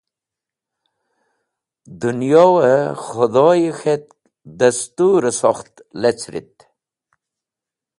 Dẽnyoẽ, 1.99 2.77
Khẽdhoyẽ 3.03 3.75
k̃het 3.79 4.05
dẽstũrẽ 4.59 5.37
sokht 5.39 5.73
lecẽrit. 6.01 6.55